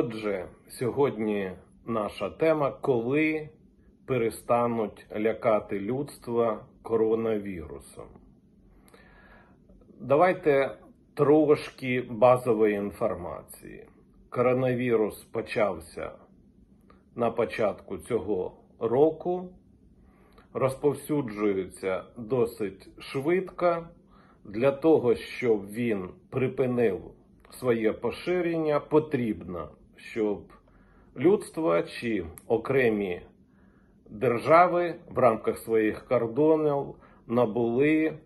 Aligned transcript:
Отже, 0.00 0.46
сьогодні 0.68 1.52
наша 1.86 2.30
тема: 2.30 2.70
коли 2.70 3.48
перестануть 4.06 5.06
лякати 5.16 5.80
людство 5.80 6.58
коронавірусом. 6.82 8.04
Давайте 10.00 10.78
трошки 11.14 12.02
базової 12.10 12.74
інформації. 12.74 13.86
Коронавірус 14.30 15.24
почався 15.24 16.12
на 17.14 17.30
початку 17.30 17.98
цього 17.98 18.52
року, 18.78 19.48
розповсюджується 20.52 22.04
досить 22.16 22.88
швидко. 22.98 23.86
Для 24.44 24.72
того, 24.72 25.14
щоб 25.14 25.70
він 25.70 26.08
припинив 26.30 27.00
своє 27.50 27.92
поширення, 27.92 28.80
потрібно, 28.80 29.68
щоб 29.98 30.52
людство 31.16 31.82
чи 31.82 32.24
окремі 32.46 33.22
держави 34.10 34.94
в 35.10 35.18
рамках 35.18 35.58
своїх 35.58 36.06
кордонів 36.06 36.94
набули 37.26 38.18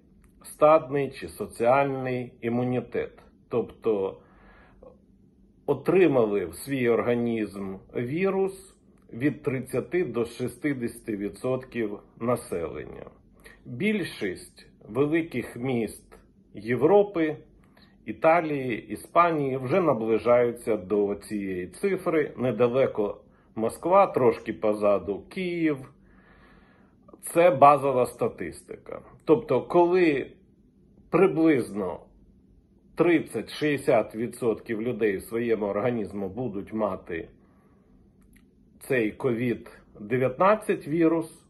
стадний 0.45 1.11
чи 1.11 1.29
соціальний 1.29 2.33
імунітет, 2.41 3.13
тобто 3.49 4.17
отримали 5.67 6.47
в 6.47 6.55
свій 6.55 6.89
організм 6.89 7.75
вірус 7.97 8.77
від 9.13 9.43
30 9.43 10.13
до 10.13 10.21
60% 10.21 11.99
населення. 12.21 13.07
Більшість 13.65 14.67
великих 14.89 15.57
міст 15.57 16.05
Європи, 16.55 17.37
Італії, 18.07 18.87
Іспанії 18.89 19.57
вже 19.57 19.81
наближаються 19.81 20.77
до 20.77 21.15
цієї 21.15 21.67
цифри. 21.67 22.33
Недалеко 22.37 23.17
Москва, 23.55 24.07
трошки 24.07 24.53
позаду 24.53 25.23
Київ. 25.29 25.79
Це 27.23 27.51
базова 27.51 28.07
статистика. 28.07 29.01
Тобто, 29.25 29.63
коли 29.63 30.27
приблизно 31.11 32.01
30-60% 32.97 34.81
людей 34.81 35.17
в 35.17 35.23
своєму 35.23 35.67
організму 35.67 36.29
будуть 36.29 36.73
мати 36.73 37.29
цей 38.81 39.17
COVID-19 39.17 40.89
вірус, 40.89 41.43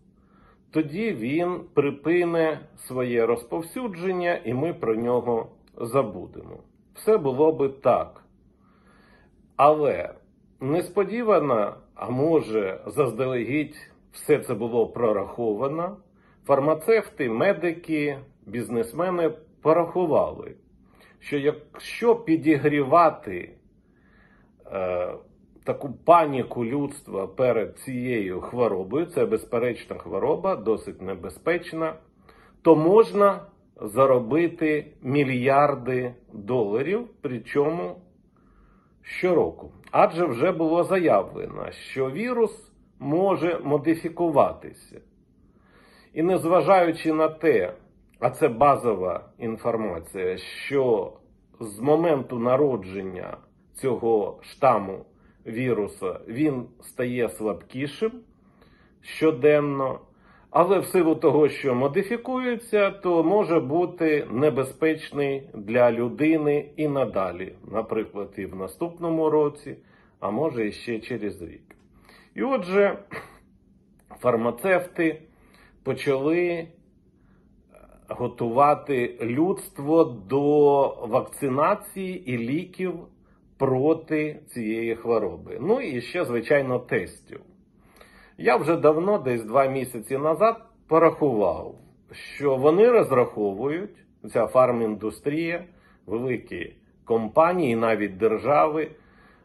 тоді 0.70 1.12
він 1.12 1.60
припине 1.74 2.60
своє 2.76 3.26
розповсюдження, 3.26 4.40
і 4.44 4.54
ми 4.54 4.74
про 4.74 4.94
нього 4.94 5.50
забудемо. 5.80 6.58
Все 6.94 7.18
було 7.18 7.52
би 7.52 7.68
так. 7.68 8.24
Але 9.56 10.14
несподівано, 10.60 11.74
а 11.94 12.10
може, 12.10 12.80
заздалегідь 12.86 13.76
все 14.12 14.38
це 14.38 14.54
було 14.54 14.86
прораховано. 14.86 15.96
Фармацевти, 16.46 17.30
медики, 17.30 18.18
бізнесмени 18.46 19.32
порахували, 19.62 20.54
що 21.18 21.38
якщо 21.38 22.16
підігрівати 22.16 23.52
е, 24.72 25.14
таку 25.64 25.92
паніку 25.92 26.64
людства 26.64 27.26
перед 27.26 27.78
цією 27.78 28.40
хворобою, 28.40 29.06
це 29.06 29.26
безперечна 29.26 29.96
хвороба, 29.96 30.56
досить 30.56 31.02
небезпечна, 31.02 31.94
то 32.62 32.76
можна 32.76 33.40
заробити 33.82 34.86
мільярди 35.02 36.14
доларів, 36.32 37.08
причому 37.20 37.96
щороку. 39.02 39.72
Адже 39.90 40.24
вже 40.24 40.52
було 40.52 40.84
заявлено, 40.84 41.70
що 41.70 42.10
вірус 42.10 42.72
може 42.98 43.58
модифікуватися. 43.64 45.00
І 46.14 46.22
незважаючи 46.22 47.12
на 47.12 47.28
те, 47.28 47.74
а 48.20 48.30
це 48.30 48.48
базова 48.48 49.28
інформація, 49.38 50.36
що 50.36 51.12
з 51.60 51.78
моменту 51.78 52.38
народження 52.38 53.36
цього 53.74 54.38
штаму 54.42 55.04
віруса 55.46 56.20
він 56.28 56.66
стає 56.80 57.28
слабкішим 57.28 58.12
щоденно, 59.00 60.00
але 60.52 60.78
в 60.78 60.86
силу 60.86 61.14
того, 61.14 61.48
що 61.48 61.74
модифікується, 61.74 62.90
то 62.90 63.24
може 63.24 63.60
бути 63.60 64.26
небезпечний 64.30 65.42
для 65.54 65.92
людини 65.92 66.70
і 66.76 66.88
надалі, 66.88 67.52
наприклад, 67.72 68.34
і 68.36 68.46
в 68.46 68.56
наступному 68.56 69.30
році, 69.30 69.76
а 70.20 70.30
може 70.30 70.68
і 70.68 70.72
ще 70.72 70.98
через 70.98 71.42
рік. 71.42 71.76
І 72.34 72.42
отже, 72.42 72.98
фармацевти 74.20 75.22
почали 75.82 76.68
готувати 78.08 79.18
людство 79.22 80.04
до 80.04 80.88
вакцинації 80.88 82.32
і 82.32 82.38
ліків 82.38 82.94
проти 83.56 84.40
цієї 84.48 84.96
хвороби. 84.96 85.58
Ну 85.60 85.80
і 85.80 86.00
ще, 86.00 86.24
звичайно, 86.24 86.78
тестів. 86.78 87.40
Я 88.42 88.56
вже 88.56 88.76
давно, 88.76 89.18
десь 89.18 89.44
два 89.44 89.66
місяці 89.66 90.18
назад, 90.18 90.56
порахував, 90.88 91.74
що 92.12 92.56
вони 92.56 92.90
розраховують, 92.90 93.96
ця 94.32 94.46
фарміндустрія, 94.46 95.64
великі 96.06 96.76
компанії, 97.04 97.76
навіть 97.76 98.16
держави, 98.16 98.90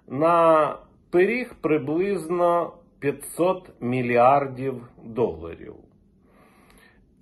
на 0.07 0.75
пиріг 1.09 1.55
приблизно 1.61 2.73
500 2.99 3.69
мільярдів 3.79 4.87
доларів. 5.03 5.73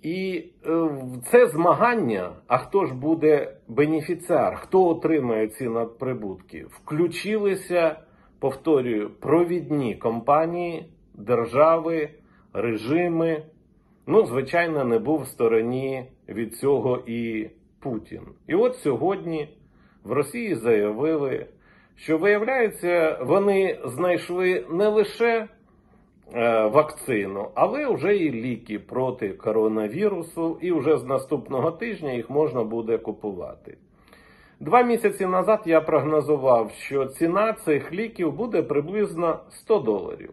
І 0.02 0.44
е, 0.66 0.88
це 1.30 1.46
змагання, 1.46 2.30
а 2.46 2.58
хто 2.58 2.86
ж 2.86 2.94
буде 2.94 3.56
бенефіціар, 3.68 4.56
хто 4.56 4.84
отримає 4.88 5.48
ці 5.48 5.68
надприбутки, 5.68 6.66
включилися, 6.70 7.96
повторюю, 8.38 9.10
провідні 9.10 9.94
компанії, 9.94 10.92
держави, 11.18 12.10
режими. 12.52 13.42
Ну, 14.06 14.26
звичайно, 14.26 14.84
не 14.84 14.98
був 14.98 15.20
в 15.20 15.26
стороні 15.26 16.04
від 16.28 16.56
цього 16.56 17.02
і 17.06 17.50
Путін. 17.80 18.22
І 18.46 18.54
от 18.54 18.76
сьогодні 18.76 19.48
в 20.04 20.12
Росії 20.12 20.54
заявили, 20.54 21.46
що 21.96 22.18
виявляється, 22.18 23.18
вони 23.22 23.78
знайшли 23.84 24.66
не 24.70 24.88
лише 24.88 25.48
Е, 26.34 26.66
вакцину, 26.66 27.48
але 27.54 27.94
вже 27.94 28.16
і 28.16 28.32
ліки 28.32 28.78
проти 28.78 29.28
коронавірусу, 29.28 30.58
і 30.60 30.72
вже 30.72 30.98
з 30.98 31.04
наступного 31.04 31.70
тижня 31.70 32.12
їх 32.12 32.30
можна 32.30 32.64
буде 32.64 32.98
купувати. 32.98 33.78
Два 34.60 34.82
місяці 34.82 35.26
назад 35.26 35.62
я 35.66 35.80
прогнозував, 35.80 36.70
що 36.70 37.06
ціна 37.06 37.52
цих 37.52 37.92
ліків 37.92 38.32
буде 38.32 38.62
приблизно 38.62 39.40
100 39.50 39.78
доларів. 39.78 40.32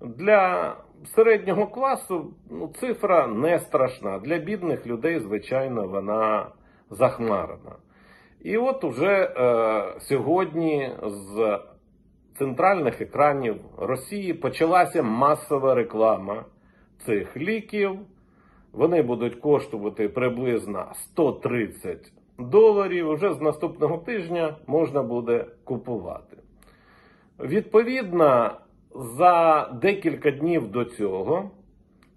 Для 0.00 0.74
середнього 1.14 1.66
класу 1.66 2.34
ну, 2.50 2.68
цифра 2.80 3.26
не 3.26 3.58
страшна. 3.58 4.18
Для 4.18 4.38
бідних 4.38 4.86
людей, 4.86 5.20
звичайно, 5.20 5.86
вона 5.86 6.46
захмарена. 6.90 7.76
І 8.40 8.56
от 8.56 8.84
уже 8.84 9.34
е, 9.36 10.00
сьогодні 10.00 10.90
з 11.02 11.58
центральних 12.38 13.00
екранів 13.00 13.56
Росії 13.78 14.34
почалася 14.34 15.02
масова 15.02 15.74
реклама 15.74 16.44
цих 17.06 17.36
ліків. 17.36 17.98
Вони 18.72 19.02
будуть 19.02 19.34
коштувати 19.34 20.08
приблизно 20.08 20.86
130 20.94 22.12
доларів. 22.38 23.08
Уже 23.08 23.34
з 23.34 23.40
наступного 23.40 23.98
тижня 23.98 24.56
можна 24.66 25.02
буде 25.02 25.46
купувати. 25.64 26.36
Відповідно, 27.40 28.50
за 28.94 29.64
декілька 29.82 30.30
днів 30.30 30.68
до 30.70 30.84
цього 30.84 31.50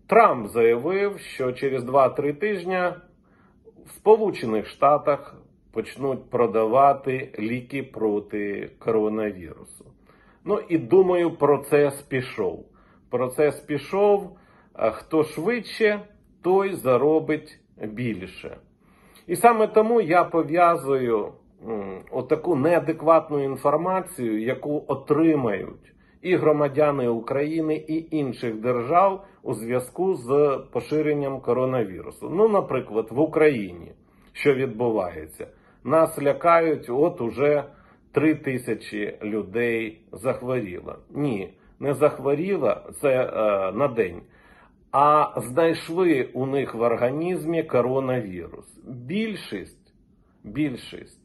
Трамп 0.07 0.47
заявив, 0.47 1.19
що 1.19 1.51
через 1.51 1.83
2-3 1.83 2.33
тижні 2.33 2.79
в 3.85 3.91
Сполучених 3.91 4.67
Штатах 4.67 5.35
почнуть 5.71 6.29
продавати 6.29 7.33
ліки 7.39 7.83
проти 7.83 8.69
коронавірусу. 8.79 9.85
Ну 10.45 10.59
і 10.69 10.77
думаю, 10.77 11.31
процес 11.31 12.01
пішов. 12.01 12.65
Процес 13.09 13.59
пішов, 13.59 14.37
хто 14.73 15.23
швидше, 15.23 15.99
той 16.41 16.73
заробить 16.73 17.59
більше. 17.83 18.57
І 19.27 19.35
саме 19.35 19.67
тому 19.67 20.01
я 20.01 20.23
пов'язую 20.23 21.33
отаку 22.11 22.55
неадекватну 22.55 23.43
інформацію, 23.43 24.41
яку 24.41 24.83
отримають 24.87 25.93
і 26.21 26.35
громадяни 26.35 27.07
України, 27.07 27.75
і 27.87 28.17
інших 28.17 28.55
держав 28.55 29.25
у 29.43 29.53
зв'язку 29.53 30.15
з 30.15 30.59
поширенням 30.71 31.41
коронавірусу. 31.41 32.29
Ну, 32.29 32.49
наприклад, 32.49 33.07
в 33.09 33.19
Україні, 33.19 33.91
що 34.33 34.53
відбувається, 34.53 35.47
нас 35.83 36.21
лякають, 36.21 36.89
от 36.89 37.21
уже 37.21 37.63
3 38.11 38.35
тисячі 38.35 39.17
людей 39.23 40.01
захворіло. 40.11 40.95
Ні, 41.09 41.53
не 41.79 41.93
захворіло 41.93 42.77
це 43.01 43.09
е, 43.09 43.71
на 43.71 43.87
день, 43.87 44.21
а 44.91 45.33
знайшли 45.41 46.29
у 46.33 46.45
них 46.45 46.75
в 46.75 46.81
організмі 46.81 47.63
коронавірус. 47.63 48.81
Більшість, 48.87 49.93
більшість 50.43 51.20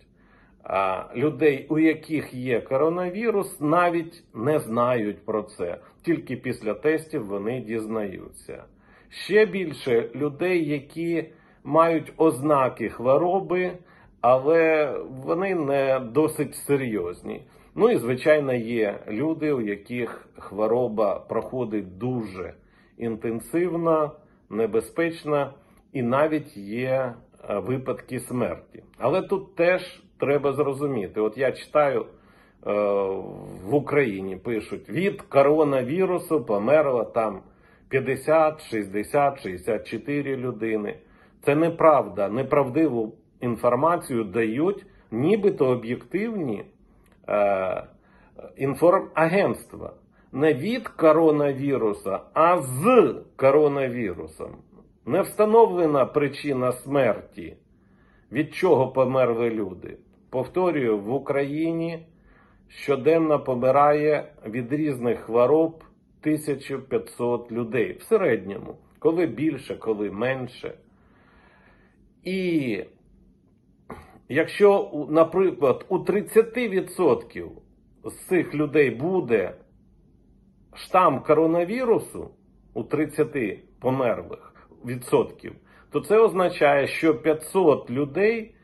людей, 1.16 1.66
у 1.68 1.78
яких 1.78 2.34
є 2.34 2.60
коронавірус, 2.60 3.60
навіть 3.60 4.24
не 4.34 4.58
знають 4.58 5.24
про 5.24 5.42
це. 5.42 5.78
Тільки 6.02 6.36
після 6.36 6.74
тестів 6.74 7.26
вони 7.26 7.60
дізнаються. 7.60 8.64
Ще 9.08 9.46
більше 9.46 10.10
людей, 10.14 10.68
які 10.68 11.24
мають 11.64 12.12
ознаки 12.16 12.88
хвороби, 12.88 13.72
але 14.20 14.92
вони 15.08 15.54
не 15.54 16.00
досить 16.00 16.54
серйозні. 16.54 17.42
Ну 17.74 17.90
і 17.90 17.96
звичайно 17.96 18.54
є 18.54 18.98
люди, 19.08 19.52
у 19.52 19.60
яких 19.60 20.28
хвороба 20.38 21.18
проходить 21.18 21.98
дуже 21.98 22.54
інтенсивно, 22.98 24.12
небезпечно, 24.50 25.52
і 25.92 26.02
навіть 26.02 26.56
є 26.56 27.14
е, 27.48 27.58
випадки 27.58 28.20
смерті. 28.20 28.82
Але 28.98 29.22
тут 29.22 29.54
теж 29.54 30.02
треба 30.18 30.52
зрозуміти: 30.52 31.20
от 31.20 31.38
я 31.38 31.52
читаю 31.52 32.00
е, 32.00 32.72
в 33.64 33.74
Україні 33.74 34.36
пишуть 34.36 34.90
від 34.90 35.22
коронавірусу 35.22 36.44
померло 36.44 37.04
там 37.04 37.40
50, 37.88 38.62
60, 38.70 39.42
64 39.42 40.36
людини. 40.36 40.98
Це 41.44 41.54
неправда, 41.54 42.28
неправдиву 42.28 43.14
інформацію 43.40 44.24
дають, 44.24 44.86
нібито 45.10 45.66
об'єктивні 45.66 46.64
е, 47.28 47.84
інформагентства. 48.56 49.92
Не 50.32 50.54
від 50.54 50.88
коронавіруса, 50.88 52.20
а 52.34 52.62
з 52.62 53.14
коронавірусом. 53.36 54.50
Не 55.06 55.22
встановлена 55.22 56.06
причина 56.06 56.72
смерті, 56.72 57.56
від 58.32 58.54
чого 58.54 58.88
померли 58.88 59.50
люди. 59.50 59.96
Повторюю, 60.36 60.98
в 60.98 61.12
Україні 61.12 62.06
щоденно 62.68 63.40
помирає 63.40 64.32
від 64.46 64.72
різних 64.72 65.18
хвороб 65.18 65.84
1500 66.20 67.52
людей 67.52 67.92
в 67.92 68.02
середньому, 68.02 68.76
коли 68.98 69.26
більше, 69.26 69.76
коли 69.76 70.10
менше. 70.10 70.74
І 72.24 72.80
якщо, 74.28 74.90
наприклад, 75.10 75.84
у 75.88 75.98
30% 75.98 77.48
з 78.04 78.14
цих 78.26 78.54
людей 78.54 78.90
буде 78.90 79.54
штам 80.74 81.22
коронавірусу 81.22 82.30
у 82.74 82.82
30 82.82 83.58
померлих 83.80 84.54
відсотків, 84.86 85.52
то 85.90 86.00
це 86.00 86.18
означає, 86.18 86.86
що 86.86 87.14
500 87.14 87.90
людей 87.90 88.55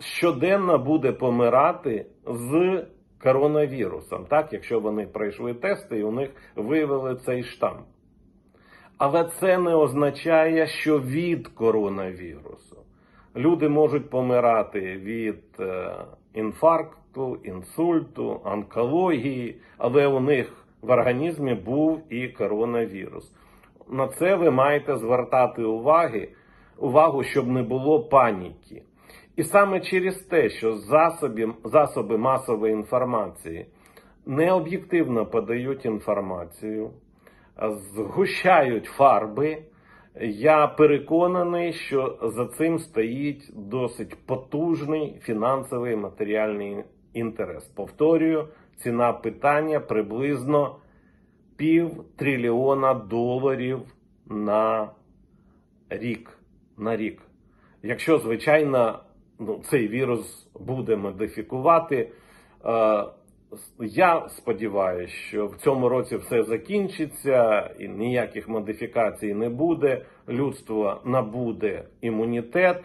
щоденно 0.00 0.78
буде 0.78 1.12
помирати 1.12 2.06
з 2.26 2.82
коронавірусом, 3.22 4.24
так, 4.24 4.52
якщо 4.52 4.80
вони 4.80 5.06
пройшли 5.06 5.54
тести 5.54 5.98
і 5.98 6.02
у 6.02 6.10
них 6.10 6.30
виявили 6.56 7.16
цей 7.16 7.42
штам. 7.42 7.76
Але 8.98 9.24
це 9.24 9.58
не 9.58 9.74
означає, 9.74 10.66
що 10.66 10.98
від 10.98 11.48
коронавірусу. 11.48 12.76
Люди 13.36 13.68
можуть 13.68 14.10
помирати 14.10 14.80
від 14.80 15.44
е, 15.60 15.94
інфаркту, 16.34 17.38
інсульту, 17.44 18.40
онкології, 18.44 19.60
але 19.78 20.06
у 20.06 20.20
них 20.20 20.66
в 20.82 20.90
організмі 20.90 21.54
був 21.54 22.12
і 22.12 22.28
коронавірус. 22.28 23.32
На 23.88 24.08
це 24.08 24.36
ви 24.36 24.50
маєте 24.50 24.96
звертати 24.96 25.62
уваги, 25.62 26.28
увагу, 26.78 27.24
щоб 27.24 27.48
не 27.48 27.62
було 27.62 28.00
паніки. 28.00 28.82
І 29.40 29.44
саме 29.44 29.80
через 29.80 30.16
те, 30.16 30.48
що 30.50 30.76
засоби, 30.76 31.54
засоби 31.64 32.18
масової 32.18 32.72
інформації 32.72 33.66
необ'єктивно 34.26 35.26
подають 35.26 35.84
інформацію, 35.84 36.90
згущають 37.68 38.84
фарби, 38.84 39.58
я 40.20 40.66
переконаний, 40.66 41.72
що 41.72 42.18
за 42.22 42.46
цим 42.46 42.78
стоїть 42.78 43.50
досить 43.54 44.26
потужний 44.26 45.18
фінансовий 45.22 45.96
матеріальний 45.96 46.84
інтерес. 47.12 47.64
Повторюю, 47.64 48.48
ціна 48.76 49.12
питання 49.12 49.80
приблизно 49.80 50.76
пів 51.56 51.90
трильйона 52.16 52.94
доларів 52.94 53.80
на 54.26 54.90
рік. 55.90 56.38
На 56.78 56.96
рік. 56.96 57.22
Якщо, 57.82 58.18
звичайно, 58.18 58.98
ну, 59.40 59.60
цей 59.70 59.88
вірус 59.88 60.48
буде 60.60 60.96
модифікувати. 60.96 62.08
Е, 62.64 63.04
я 63.80 64.28
сподіваюся, 64.28 65.14
що 65.14 65.46
в 65.46 65.56
цьому 65.56 65.88
році 65.88 66.16
все 66.16 66.42
закінчиться 66.42 67.70
і 67.78 67.88
ніяких 67.88 68.48
модифікацій 68.48 69.34
не 69.34 69.48
буде. 69.48 70.04
Людство 70.28 71.00
набуде 71.04 71.84
імунітет. 72.00 72.84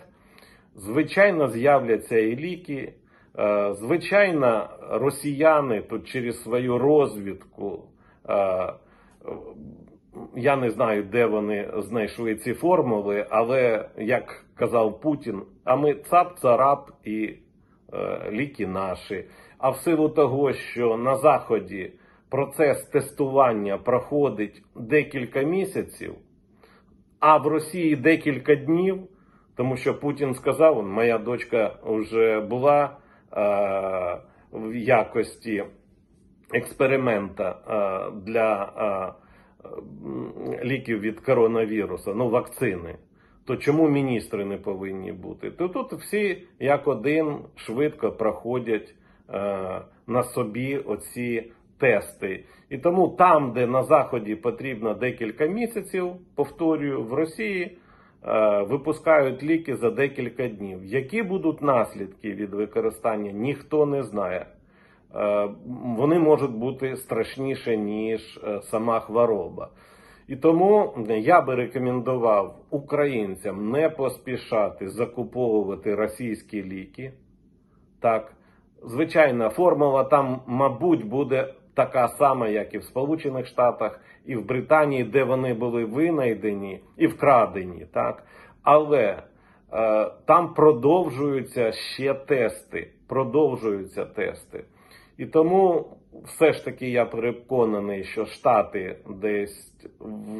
Звичайно, 0.75 1.47
з'являться 1.49 2.17
і 2.17 2.35
ліки. 2.35 2.93
Е, 3.39 3.73
Звичайно, 3.73 4.69
росіяни 4.89 5.81
тут 5.81 6.07
через 6.07 6.43
свою 6.43 6.77
розвідку. 6.77 7.83
Я 10.35 10.55
не 10.55 10.69
знаю, 10.69 11.03
де 11.03 11.25
вони 11.25 11.69
знайшли 11.77 12.35
ці 12.35 12.53
формули, 12.53 13.25
але 13.29 13.89
як 13.97 14.45
казав 14.55 15.01
Путін, 15.01 15.41
а 15.63 15.75
ми 15.75 15.93
цап, 15.93 16.39
царап 16.39 16.91
і 17.03 17.35
е, 17.93 18.31
ліки 18.31 18.67
наші. 18.67 19.25
А 19.57 19.69
в 19.69 19.77
силу 19.77 20.09
того, 20.09 20.53
що 20.53 20.97
на 20.97 21.15
Заході 21.15 21.93
процес 22.29 22.83
тестування 22.83 23.77
проходить 23.77 24.63
декілька 24.75 25.41
місяців, 25.41 26.15
а 27.19 27.37
в 27.37 27.47
Росії 27.47 27.95
декілька 27.95 28.55
днів, 28.55 28.99
тому 29.55 29.77
що 29.77 29.99
Путін 29.99 30.33
сказав, 30.33 30.77
«Он, 30.77 30.89
моя 30.89 31.17
дочка 31.17 31.75
вже 31.85 32.39
була 32.39 32.83
е, 32.83 32.91
в 34.53 34.75
якості 34.75 35.63
експеримента 36.53 37.49
е, 37.49 38.11
для 38.25 38.63
е, 39.17 39.24
ліків 40.65 40.99
від 40.99 41.19
коронавірусу, 41.19 42.13
ну, 42.15 42.29
вакцини. 42.29 42.95
То 43.45 43.55
чому 43.55 43.89
міністри 43.89 44.45
не 44.45 44.57
повинні 44.57 45.11
бути? 45.11 45.51
То 45.51 45.67
тут 45.67 45.93
всі 45.93 46.43
як 46.59 46.87
один 46.87 47.37
швидко 47.55 48.11
проходять 48.11 48.95
е, 49.33 49.81
на 50.07 50.23
собі 50.23 50.77
оці 50.77 51.51
тести. 51.77 52.43
І 52.69 52.77
тому 52.77 53.07
там, 53.07 53.53
де 53.53 53.67
на 53.67 53.83
Заході 53.83 54.35
потрібно 54.35 54.93
декілька 54.93 55.45
місяців, 55.45 56.11
повторюю, 56.35 57.03
в 57.03 57.13
Росії 57.13 57.77
е, 58.27 58.61
випускають 58.61 59.43
ліки 59.43 59.75
за 59.75 59.91
декілька 59.91 60.47
днів. 60.47 60.85
Які 60.85 61.23
будуть 61.23 61.61
наслідки 61.61 62.31
від 62.33 62.53
використання, 62.53 63.31
ніхто 63.31 63.85
не 63.85 64.03
знає. 64.03 64.45
Е, 65.15 65.49
вони 65.97 66.19
можуть 66.19 66.51
бути 66.51 66.95
страшніше, 66.95 67.77
ніж 67.77 68.39
е, 68.43 68.61
сама 68.61 68.99
хвороба. 68.99 69.69
І 70.27 70.35
тому 70.35 70.93
я 71.07 71.41
би 71.41 71.55
рекомендував 71.55 72.59
українцям 72.69 73.71
не 73.71 73.89
поспішати 73.89 74.89
закуповувати 74.89 75.95
російські 75.95 76.63
ліки. 76.63 77.13
Так, 77.99 78.33
звичайно, 78.83 79.49
формула 79.49 80.03
там, 80.03 80.41
мабуть, 80.47 81.05
буде 81.05 81.53
така 81.73 82.07
сама, 82.07 82.47
як 82.47 82.73
і 82.73 82.77
в 82.77 82.83
Сполучених 82.83 83.47
Штатах, 83.47 83.99
і 84.25 84.35
в 84.35 84.45
Британії, 84.45 85.03
де 85.03 85.23
вони 85.23 85.53
були 85.53 85.85
винайдені 85.85 86.79
і 86.97 87.07
вкрадені. 87.07 87.85
Так? 87.93 88.23
Але 88.63 89.23
е, 89.73 90.11
там 90.25 90.53
продовжуються 90.53 91.71
ще 91.71 92.13
тести. 92.13 92.91
Продовжуються 93.07 94.05
тести. 94.05 94.63
І 95.17 95.25
тому 95.25 95.85
все 96.23 96.53
ж 96.53 96.65
таки 96.65 96.89
я 96.89 97.05
переконаний, 97.05 98.03
що 98.03 98.25
Штати 98.25 98.95
десь 99.09 99.75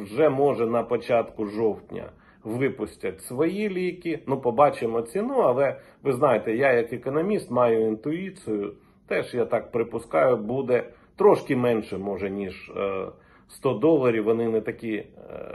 вже 0.02 0.28
може 0.28 0.66
на 0.66 0.82
початку 0.82 1.46
жовтня 1.46 2.10
випустять 2.44 3.22
свої 3.22 3.68
ліки. 3.68 4.18
Ну, 4.26 4.40
побачимо 4.40 5.02
ціну, 5.02 5.34
але 5.34 5.80
ви 6.02 6.12
знаєте, 6.12 6.56
я 6.56 6.72
як 6.72 6.92
економіст 6.92 7.50
маю 7.50 7.86
інтуїцію. 7.86 8.72
Теж 9.08 9.34
я 9.34 9.44
так 9.44 9.72
припускаю, 9.72 10.36
буде 10.36 10.84
трошки 11.16 11.56
менше, 11.56 11.98
може, 11.98 12.30
ніж 12.30 12.72
е, 12.76 13.06
100 13.48 13.72
доларів. 13.72 14.24
Вони 14.24 14.48
не 14.48 14.60
такі 14.60 14.94
е, 14.94 15.06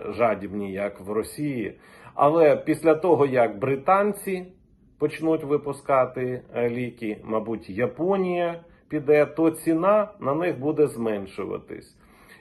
жадібні, 0.09 0.71
як 0.71 0.99
в 0.99 1.11
Росії. 1.11 1.79
Але 2.13 2.55
після 2.55 2.95
того, 2.95 3.25
як 3.25 3.59
британці 3.59 4.45
почнуть 4.99 5.43
випускати 5.43 6.41
е, 6.53 6.69
ліки, 6.69 7.17
мабуть, 7.23 7.69
Японія 7.69 8.63
піде, 8.91 9.25
то 9.25 9.51
ціна 9.51 10.07
на 10.19 10.35
них 10.35 10.59
буде 10.59 10.87
зменшуватись. 10.87 11.95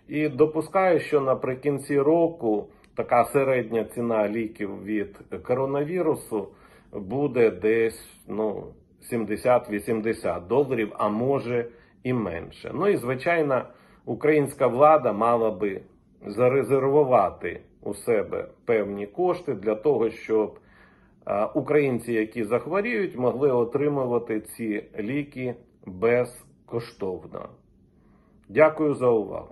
І 0.09 0.29
допускаю, 0.29 1.01
що 1.01 1.21
наприкінці 1.21 2.01
року 2.01 2.67
така 2.95 3.25
середня 3.25 3.85
ціна 3.85 4.29
ліків 4.29 4.85
від 4.85 5.21
коронавірусу 5.43 6.49
буде 6.93 7.51
десь 7.51 8.09
ну, 8.29 8.65
70-80 9.13 10.47
доларів, 10.47 10.93
а 10.99 11.09
може 11.09 11.67
і 12.03 12.13
менше. 12.13 12.71
Ну 12.75 12.89
і 12.89 12.97
звичайно, 12.97 13.63
українська 14.05 14.67
влада 14.67 15.13
мала 15.13 15.51
би 15.51 15.81
зарезервувати 16.27 17.61
у 17.83 17.95
себе 17.95 18.49
певні 18.65 19.07
кошти 19.07 19.55
для 19.55 19.75
того, 19.75 20.11
щоб 20.11 20.59
українці, 21.55 22.13
які 22.13 22.45
захворіють, 22.45 23.17
могли 23.17 23.53
отримувати 23.53 24.41
ці 24.41 24.85
ліки 24.99 25.55
безкоштовно. 25.87 27.49
Дякую 28.49 28.95
за 28.95 29.09
увагу. 29.09 29.49